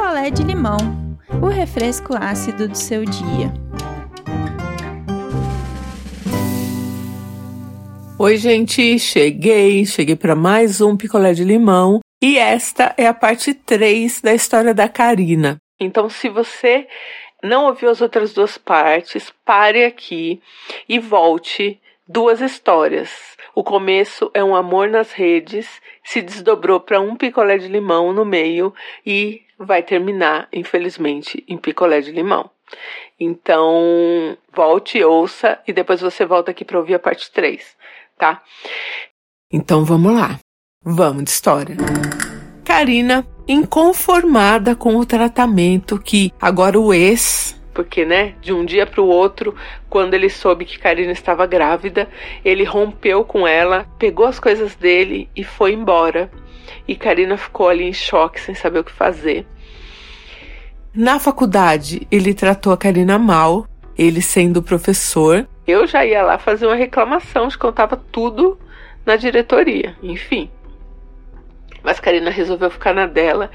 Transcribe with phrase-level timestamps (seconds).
[0.00, 0.78] picolé de limão,
[1.42, 3.52] o refresco ácido do seu dia.
[8.18, 13.52] Oi, gente, cheguei, cheguei para mais um picolé de limão e esta é a parte
[13.52, 15.58] 3 da história da Karina.
[15.78, 16.88] Então, se você
[17.42, 20.40] não ouviu as outras duas partes, pare aqui
[20.88, 21.78] e volte
[22.08, 23.10] duas histórias.
[23.60, 25.68] O começo é um amor nas redes,
[26.02, 28.72] se desdobrou para um picolé de limão no meio
[29.04, 32.48] e vai terminar, infelizmente, em picolé de limão.
[33.20, 37.76] Então, volte, ouça e depois você volta aqui para ouvir a parte 3,
[38.16, 38.42] tá?
[39.52, 40.38] Então vamos lá.
[40.82, 41.76] Vamos de história.
[42.64, 49.00] Karina, inconformada com o tratamento que agora o ex porque, né, de um dia para
[49.00, 49.54] o outro,
[49.88, 52.08] quando ele soube que Karina estava grávida,
[52.44, 56.30] ele rompeu com ela, pegou as coisas dele e foi embora.
[56.86, 59.46] E Karina ficou ali em choque, sem saber o que fazer.
[60.92, 65.46] Na faculdade, ele tratou a Karina mal, ele sendo professor.
[65.66, 68.58] Eu já ia lá fazer uma reclamação de contava tudo
[69.06, 70.50] na diretoria, enfim.
[71.82, 73.50] Mas Karina resolveu ficar na dela.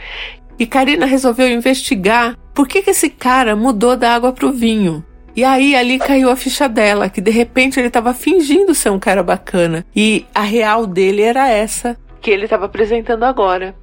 [0.58, 5.04] E Karina resolveu investigar por que, que esse cara mudou da água pro vinho.
[5.36, 9.00] E aí ali caiu a ficha dela, que de repente ele estava fingindo ser um
[9.00, 9.86] cara bacana.
[9.94, 13.76] E a real dele era essa que ele estava apresentando agora.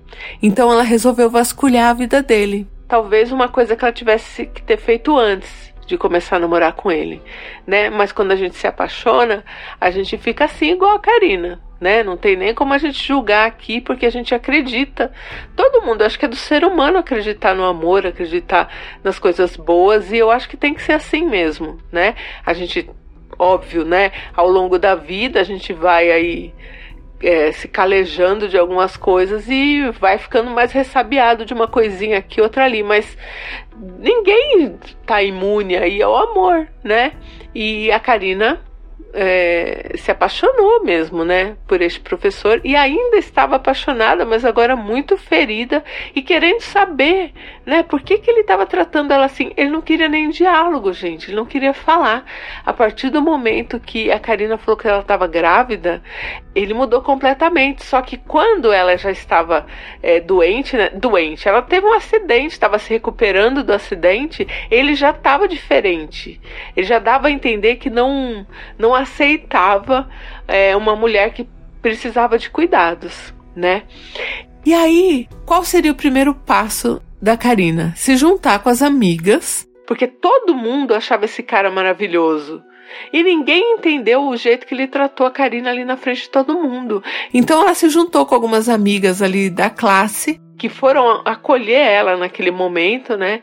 [0.43, 4.77] Então ela resolveu vasculhar a vida dele talvez uma coisa que ela tivesse que ter
[4.77, 7.23] feito antes de começar a namorar com ele,
[7.67, 7.89] né?
[7.89, 9.43] Mas quando a gente se apaixona,
[9.81, 12.05] a gente fica assim igual a Karina, né?
[12.05, 15.13] Não tem nem como a gente julgar aqui porque a gente acredita.
[15.57, 20.13] Todo mundo, acho que é do ser humano acreditar no amor, acreditar nas coisas boas
[20.13, 22.15] e eu acho que tem que ser assim mesmo, né?
[22.47, 22.89] A gente
[23.37, 24.13] óbvio, né?
[24.33, 26.55] Ao longo da vida a gente vai aí
[27.21, 32.41] é, se calejando de algumas coisas e vai ficando mais ressabiado de uma coisinha aqui,
[32.41, 33.19] outra ali, mas
[33.99, 37.13] ninguém tá imune aí ao amor, né?
[37.53, 38.61] E a Karina
[39.13, 45.17] é, se apaixonou mesmo, né, por este professor e ainda estava apaixonada, mas agora muito
[45.17, 47.33] ferida e querendo saber,
[47.67, 49.53] né, por que, que ele estava tratando ela assim.
[49.57, 52.25] Ele não queria nem diálogo, gente, ele não queria falar.
[52.65, 56.03] A partir do momento que a Karina falou que ela estava grávida,
[56.55, 57.85] ele mudou completamente.
[57.85, 59.67] Só que quando ela já estava
[60.03, 65.11] é, doente, né, doente, ela teve um acidente, estava se recuperando do acidente, ele já
[65.11, 66.41] estava diferente.
[66.77, 68.47] Ele já dava a entender que não
[68.79, 70.09] não aceitava
[70.47, 71.49] é, uma mulher que
[71.81, 73.83] precisava de cuidados, né?
[74.65, 77.93] E aí, qual seria o primeiro passo da Karina?
[77.97, 82.63] Se juntar com as amigas, porque todo mundo achava esse cara maravilhoso.
[83.13, 86.61] E ninguém entendeu o jeito que ele tratou a Karina ali na frente de todo
[86.61, 87.03] mundo.
[87.33, 92.51] Então ela se juntou com algumas amigas ali da classe que foram acolher ela naquele
[92.51, 93.41] momento, né?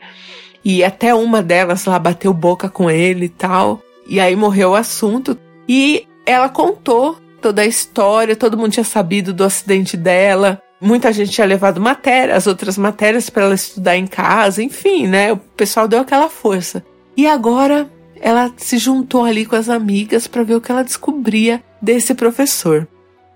[0.64, 3.82] E até uma delas lá bateu boca com ele e tal.
[4.08, 5.38] E aí morreu o assunto.
[5.72, 10.60] E ela contou toda a história, todo mundo tinha sabido do acidente dela.
[10.80, 15.32] Muita gente tinha levado matéria, as outras matérias para ela estudar em casa, enfim, né?
[15.32, 16.84] O pessoal deu aquela força.
[17.16, 17.88] E agora
[18.20, 22.88] ela se juntou ali com as amigas para ver o que ela descobria desse professor.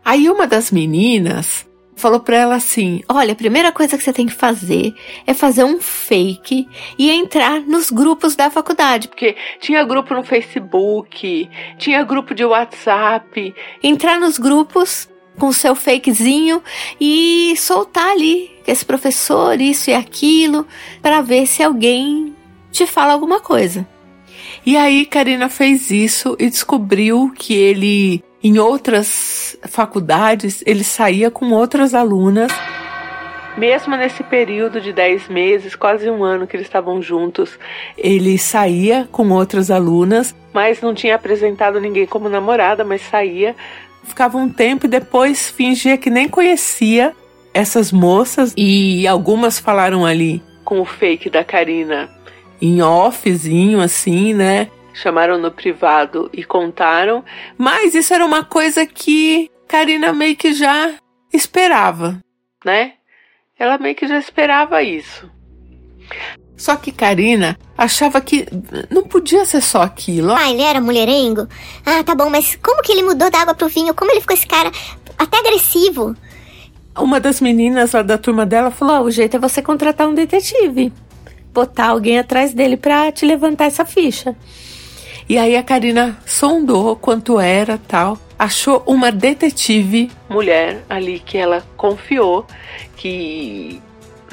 [0.05, 1.65] Aí uma das meninas
[1.97, 4.94] falou para ela assim: Olha, a primeira coisa que você tem que fazer
[5.27, 6.69] é fazer um fake
[6.99, 9.09] e entrar nos grupos da faculdade.
[9.09, 13.54] Porque tinha grupo no Facebook, tinha grupo de WhatsApp.
[13.83, 16.62] Entrar nos grupos com seu fakezinho
[17.00, 20.66] e soltar ali esse professor, isso e aquilo,
[21.03, 22.34] para ver se alguém
[22.71, 23.87] te fala alguma coisa.
[24.65, 31.50] E aí Karina fez isso e descobriu que ele em outras faculdades, ele saía com
[31.53, 32.53] outras alunas.
[33.56, 37.59] Mesmo nesse período de 10 meses, quase um ano que eles estavam juntos,
[37.97, 43.56] ele saía com outras alunas, mas não tinha apresentado ninguém como namorada, mas saía.
[44.03, 47.15] Ficava um tempo e depois fingia que nem conhecia
[47.54, 52.10] essas moças e algumas falaram ali com o fake da Karina
[52.60, 54.68] em offzinho assim, né?
[54.94, 57.24] Chamaram no privado e contaram,
[57.58, 60.94] mas isso era uma coisa que Karina meio que já
[61.32, 62.20] esperava,
[62.64, 62.94] né?
[63.58, 65.30] Ela meio que já esperava isso.
[66.56, 68.46] Só que Karina achava que
[68.91, 70.32] não podia ser só aquilo.
[70.32, 71.48] Ah, ele era mulherengo?
[71.84, 73.94] Ah, tá bom, mas como que ele mudou da água pro vinho?
[73.94, 74.70] Como ele ficou esse cara
[75.18, 76.16] até agressivo?
[76.96, 80.14] Uma das meninas lá da turma dela falou: oh, o jeito é você contratar um
[80.14, 80.92] detetive.
[81.52, 84.36] Botar alguém atrás dele pra te levantar essa ficha.
[85.28, 88.18] E aí a Karina sondou quanto era tal.
[88.38, 92.47] Achou uma detetive mulher ali que ela confiou,
[92.97, 93.80] que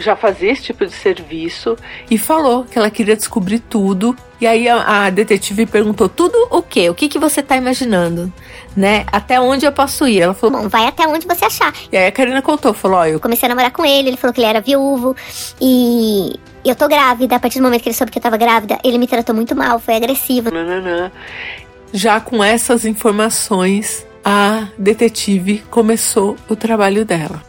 [0.01, 1.77] já fazia esse tipo de serviço
[2.09, 4.15] e falou que ela queria descobrir tudo.
[4.39, 6.89] E aí a, a detetive perguntou: tudo o quê?
[6.89, 8.31] O que, que você tá imaginando?
[8.75, 9.05] Né?
[9.11, 10.21] Até onde eu posso ir?
[10.21, 11.73] Ela falou: Bom, vai até onde você achar.
[11.91, 14.33] E aí a Karina contou: falou, ó, eu Comecei a namorar com ele, ele falou
[14.33, 15.15] que ele era viúvo
[15.61, 17.35] e eu tô grávida.
[17.35, 19.55] A partir do momento que ele soube que eu tava grávida, ele me tratou muito
[19.55, 20.51] mal, foi agressivo.
[20.51, 21.11] Nananã.
[21.93, 27.43] Já com essas informações, a detetive começou o trabalho dela.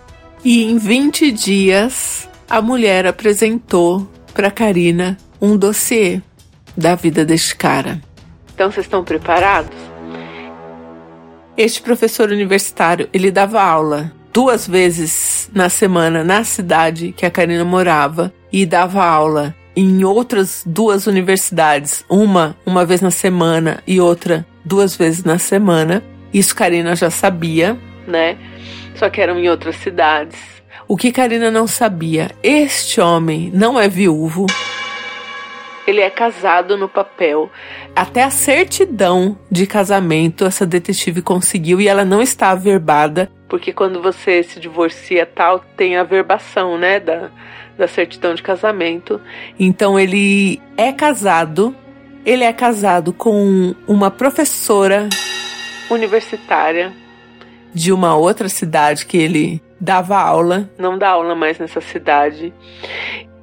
[0.44, 6.20] E em 20 dias, a mulher apresentou para Karina um dossiê
[6.76, 8.00] da vida deste cara.
[8.54, 9.76] Então vocês estão preparados?
[11.56, 17.64] Este professor universitário, ele dava aula duas vezes na semana na cidade que a Karina
[17.64, 24.46] morava e dava aula em outras duas universidades, uma uma vez na semana e outra
[24.64, 26.02] duas vezes na semana.
[26.32, 28.38] Isso Karina já sabia, né?
[28.94, 30.61] Só que eram em outras cidades.
[30.88, 34.46] O que Karina não sabia, este homem não é viúvo.
[35.86, 37.50] Ele é casado no papel.
[37.94, 44.00] Até a certidão de casamento essa detetive conseguiu e ela não está averbada, porque quando
[44.00, 47.28] você se divorcia tal, tem a verbação, né, da,
[47.76, 49.20] da certidão de casamento.
[49.60, 51.76] Então ele é casado,
[52.24, 55.08] ele é casado com uma professora
[55.90, 56.94] universitária
[57.74, 62.54] de uma outra cidade que ele dava aula, não dá aula mais nessa cidade.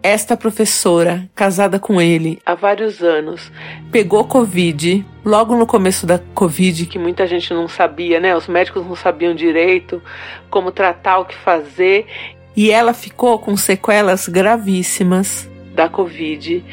[0.01, 3.51] Esta professora, casada com ele há vários anos,
[3.91, 8.33] pegou Covid logo no começo da Covid, que muita gente não sabia, né?
[8.33, 10.01] Os médicos não sabiam direito
[10.49, 12.07] como tratar, o que fazer,
[12.55, 16.63] e ela ficou com sequelas gravíssimas da Covid.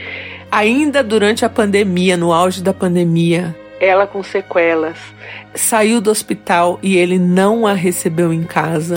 [0.49, 4.99] Ainda durante a pandemia, no auge da pandemia, ela com sequelas,
[5.53, 8.95] saiu do hospital e ele não a recebeu em casa.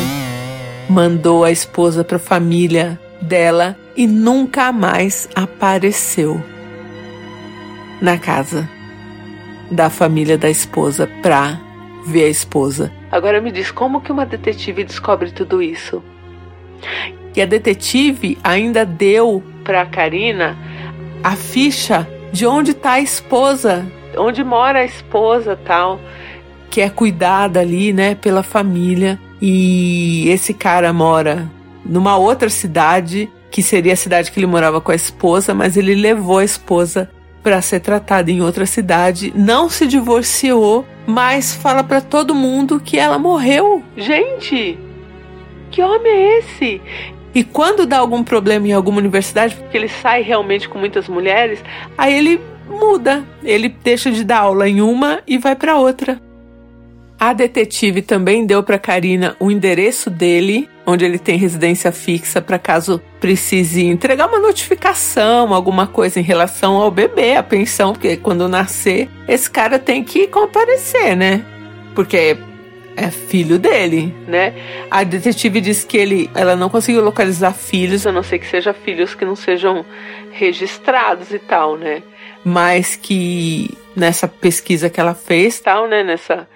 [0.89, 6.43] Mandou a esposa para a família dela e nunca mais apareceu
[8.01, 8.67] na casa
[9.69, 11.59] da família da esposa pra
[12.07, 12.91] ver a esposa.
[13.11, 16.01] Agora me diz como que uma detetive descobre tudo isso?
[17.35, 20.57] E a detetive ainda deu para Karina
[21.23, 23.85] a ficha de onde tá a esposa,
[24.17, 25.99] onde mora a esposa, tal,
[26.69, 29.19] que é cuidada ali, né, pela família.
[29.41, 31.49] E esse cara mora
[31.85, 35.95] numa outra cidade, que seria a cidade que ele morava com a esposa, mas ele
[35.95, 37.09] levou a esposa
[37.41, 42.97] para ser tratada em outra cidade, não se divorciou, mas fala para todo mundo que
[42.97, 43.81] ela morreu.
[43.95, 44.77] Gente,
[45.71, 46.81] que homem é esse?
[47.33, 51.63] E quando dá algum problema em alguma universidade, porque ele sai realmente com muitas mulheres,
[51.97, 56.19] aí ele muda, ele deixa de dar aula em uma e vai para outra.
[57.19, 62.57] A detetive também deu para Karina o endereço dele, onde ele tem residência fixa, para
[62.57, 68.47] caso precise entregar uma notificação, alguma coisa em relação ao bebê, a pensão, porque quando
[68.47, 71.43] nascer, esse cara tem que comparecer, né?
[71.93, 72.37] Porque
[72.95, 74.53] é filho dele, né?
[74.89, 78.73] A detetive disse que ele, ela não conseguiu localizar filhos, a não ser que sejam
[78.73, 79.85] filhos que não sejam
[80.31, 82.01] registrados e tal, né?
[82.45, 86.01] Mas que nessa pesquisa que ela fez, tal, né?
[86.01, 86.47] Nessa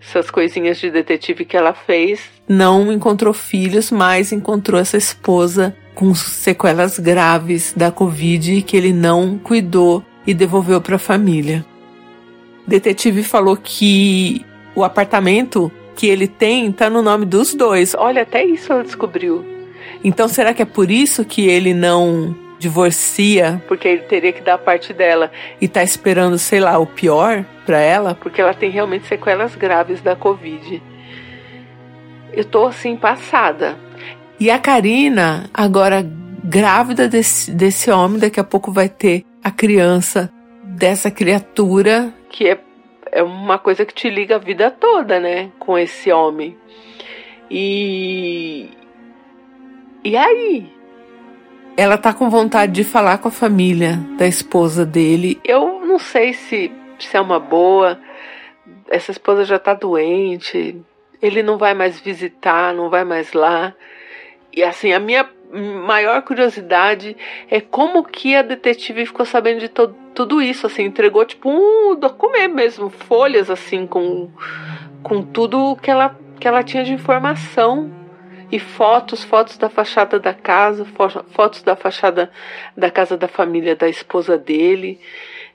[0.00, 6.14] essas coisinhas de detetive que ela fez, não encontrou filhos, mas encontrou essa esposa com
[6.14, 11.64] sequelas graves da Covid que ele não cuidou e devolveu para a família.
[12.66, 14.44] Detetive falou que
[14.74, 17.94] o apartamento que ele tem tá no nome dos dois.
[17.94, 19.44] Olha, até isso ela descobriu.
[20.04, 24.54] Então será que é por isso que ele não divorcia, porque ele teria que dar
[24.54, 28.70] a parte dela e tá esperando, sei lá, o pior para ela, porque ela tem
[28.70, 30.82] realmente sequelas graves da Covid.
[32.32, 33.76] Eu tô assim passada.
[34.40, 36.06] E a Karina, agora
[36.44, 42.58] grávida desse, desse homem, daqui a pouco vai ter a criança dessa criatura, que é,
[43.10, 45.50] é uma coisa que te liga a vida toda, né?
[45.58, 46.56] Com esse homem.
[47.50, 48.70] E.
[50.04, 50.77] E aí?
[51.78, 55.40] Ela tá com vontade de falar com a família da esposa dele.
[55.44, 57.96] Eu não sei se, se é uma boa.
[58.90, 60.76] Essa esposa já tá doente.
[61.22, 63.72] Ele não vai mais visitar, não vai mais lá.
[64.52, 65.30] E assim, a minha
[65.86, 67.16] maior curiosidade
[67.48, 71.94] é como que a detetive ficou sabendo de to tudo isso, assim, entregou tipo um
[71.94, 74.28] documento mesmo, folhas assim com
[75.00, 77.97] com tudo que ela que ela tinha de informação
[78.50, 80.86] e fotos, fotos da fachada da casa,
[81.30, 82.30] fotos da fachada
[82.76, 85.00] da casa da família da esposa dele.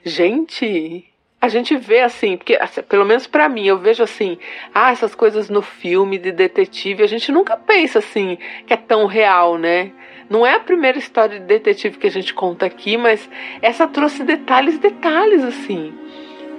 [0.03, 1.05] Gente,
[1.41, 4.37] a gente vê assim, porque assim, pelo menos para mim, eu vejo assim,
[4.73, 9.05] ah, essas coisas no filme de detetive, a gente nunca pensa assim que é tão
[9.07, 9.91] real, né?
[10.29, 13.29] Não é a primeira história de detetive que a gente conta aqui, mas
[13.61, 15.93] essa trouxe detalhes, detalhes assim,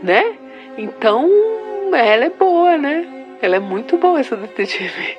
[0.03, 0.37] né?
[0.77, 1.31] Então,
[1.95, 3.07] ela é boa, né?
[3.41, 5.17] Ela é muito boa essa detetive.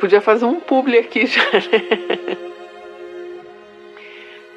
[0.00, 2.36] Podia fazer um publi aqui já, né?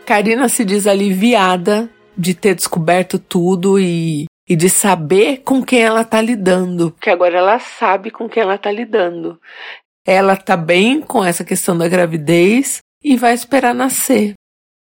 [0.05, 6.05] Karina se diz aliviada de ter descoberto tudo e, e de saber com quem ela
[6.05, 6.91] tá lidando.
[6.91, 9.39] Porque agora ela sabe com quem ela tá lidando.
[10.05, 14.33] Ela tá bem com essa questão da gravidez e vai esperar nascer.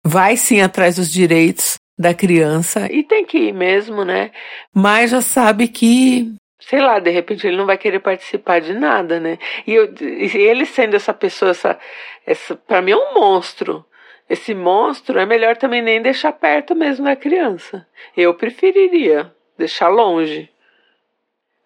[0.04, 4.32] Vai sim atrás dos direitos da criança e tem que ir mesmo, né?
[4.74, 9.20] Mas já sabe que, sei lá, de repente ele não vai querer participar de nada,
[9.20, 9.38] né?
[9.66, 11.78] E, eu, e ele sendo essa pessoa, essa,
[12.26, 13.84] essa para mim é um monstro
[14.32, 17.86] esse monstro é melhor também nem deixar perto mesmo da criança.
[18.16, 20.48] Eu preferiria deixar longe.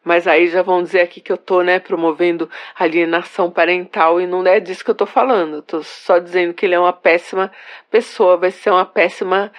[0.04, 4.44] Mas aí já vão dizer aqui que eu tô, né, promovendo alienação parental e não
[4.44, 5.56] é disso que eu tô falando.
[5.56, 7.52] Eu tô só dizendo que ele é uma péssima
[7.88, 9.52] pessoa, vai ser uma péssima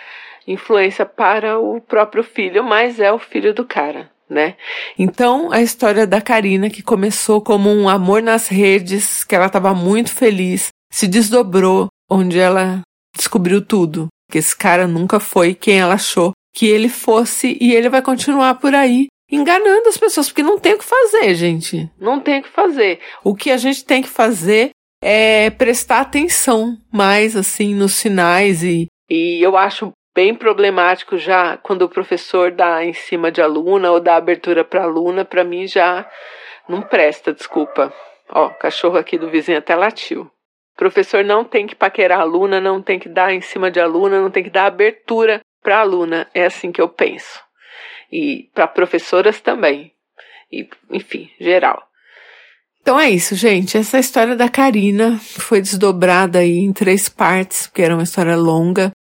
[0.46, 4.56] influência para o próprio filho, mas é o filho do cara, né?
[4.98, 9.74] Então, a história da Karina, que começou como um amor nas redes, que ela estava
[9.74, 12.82] muito feliz, se desdobrou, onde ela
[13.16, 14.08] descobriu tudo.
[14.30, 18.56] Que esse cara nunca foi quem ela achou que ele fosse e ele vai continuar
[18.56, 21.90] por aí enganando as pessoas, porque não tem o que fazer, gente.
[22.00, 23.00] Não tem o que fazer.
[23.24, 28.88] O que a gente tem que fazer é prestar atenção mais assim nos sinais e,
[29.10, 34.00] e eu acho bem problemático já quando o professor dá em cima de aluna ou
[34.00, 36.10] dá abertura para aluna, para mim já
[36.68, 37.94] não presta, desculpa.
[38.28, 40.28] Ó, cachorro aqui do vizinho até latiu.
[40.76, 44.32] Professor não tem que paquerar aluna, não tem que dar em cima de aluna, não
[44.32, 46.28] tem que dar abertura para aluna.
[46.34, 47.40] É assim que eu penso.
[48.12, 49.92] E para professoras também.
[50.52, 51.84] E, enfim, geral.
[52.82, 53.78] Então é isso, gente.
[53.78, 58.92] Essa história da Karina foi desdobrada aí em três partes, porque era uma história longa.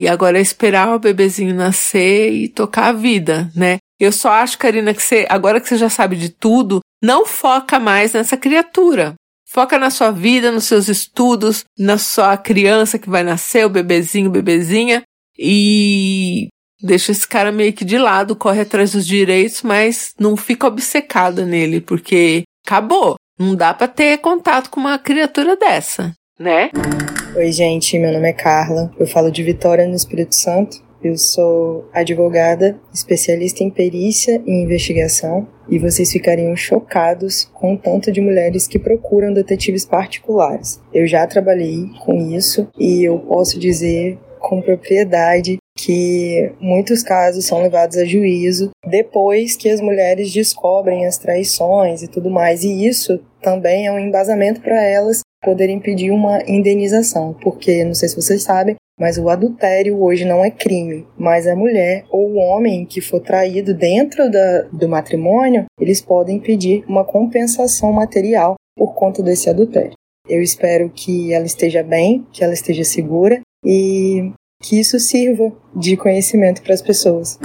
[0.00, 3.78] E agora é esperar o bebezinho nascer e tocar a vida, né?
[3.98, 7.78] Eu só acho, Karina, que você, agora que você já sabe de tudo, não foca
[7.78, 9.14] mais nessa criatura.
[9.48, 14.30] Foca na sua vida, nos seus estudos, na sua criança que vai nascer, o bebezinho,
[14.30, 15.02] bebezinha,
[15.38, 16.48] e
[16.82, 21.44] deixa esse cara meio que de lado, corre atrás dos direitos, mas não fica obcecada
[21.44, 23.14] nele, porque acabou.
[23.38, 26.70] Não dá para ter contato com uma criatura dessa, né?
[27.36, 28.92] Oi, gente, meu nome é Carla.
[28.96, 30.80] Eu falo de Vitória no Espírito Santo.
[31.02, 38.12] Eu sou advogada, especialista em perícia e investigação, e vocês ficariam chocados com o tanto
[38.12, 40.80] de mulheres que procuram detetives particulares.
[40.92, 47.60] Eu já trabalhei com isso e eu posso dizer com propriedade que muitos casos são
[47.60, 53.18] levados a juízo depois que as mulheres descobrem as traições e tudo mais, e isso
[53.42, 58.42] também é um embasamento para elas poderem pedir uma indenização, porque não sei se vocês
[58.42, 63.00] sabem, mas o adultério hoje não é crime, mas a mulher ou o homem que
[63.00, 69.50] for traído dentro da, do matrimônio, eles podem pedir uma compensação material por conta desse
[69.50, 69.94] adultério.
[70.28, 74.32] Eu espero que ela esteja bem, que ela esteja segura e
[74.62, 77.38] que isso sirva de conhecimento para as pessoas.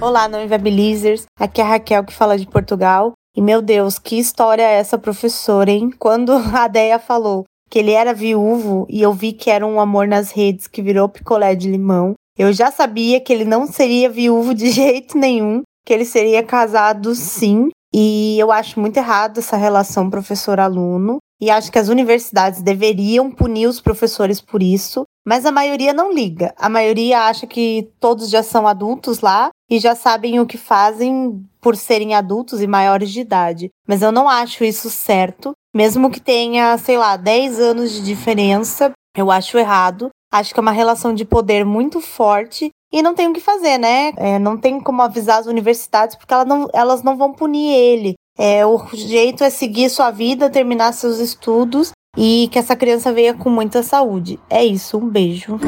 [0.00, 1.24] Olá, não inviabilizers.
[1.38, 3.12] Aqui é a Raquel que fala de Portugal.
[3.34, 5.90] E meu Deus, que história é essa, professora, hein?
[5.98, 10.06] Quando a Deia falou que ele era viúvo e eu vi que era um amor
[10.06, 12.12] nas redes que virou picolé de limão.
[12.36, 17.14] Eu já sabia que ele não seria viúvo de jeito nenhum, que ele seria casado
[17.14, 17.70] sim.
[17.92, 21.18] E eu acho muito errado essa relação professor-aluno.
[21.40, 25.04] E acho que as universidades deveriam punir os professores por isso.
[25.26, 26.54] Mas a maioria não liga.
[26.56, 31.44] A maioria acha que todos já são adultos lá e já sabem o que fazem
[31.60, 33.70] por serem adultos e maiores de idade.
[33.86, 35.52] Mas eu não acho isso certo.
[35.74, 40.10] Mesmo que tenha, sei lá, 10 anos de diferença, eu acho errado.
[40.32, 43.78] Acho que é uma relação de poder muito forte e não tem o que fazer,
[43.78, 44.12] né?
[44.16, 48.14] É, não tem como avisar as universidades porque elas não, elas não vão punir ele.
[48.38, 53.34] É, o jeito é seguir sua vida, terminar seus estudos e que essa criança venha
[53.34, 54.38] com muita saúde.
[54.50, 55.58] É isso, um beijo.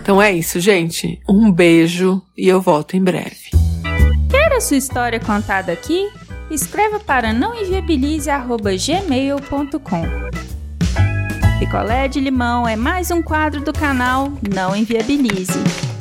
[0.00, 1.20] Então é isso, gente.
[1.28, 3.50] Um beijo e eu volto em breve.
[4.30, 6.08] Quer a sua história contada aqui?
[6.54, 10.02] escreva para nãoenviabilize.gmail.com.
[11.58, 15.91] Picolé de limão é mais um quadro do canal Não Enviabilize.